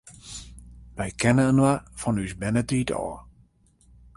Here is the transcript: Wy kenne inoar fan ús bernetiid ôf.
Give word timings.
Wy 0.95 1.09
kenne 1.21 1.43
inoar 1.51 1.79
fan 1.99 2.19
ús 2.23 2.33
bernetiid 2.39 2.89
ôf. 3.05 3.17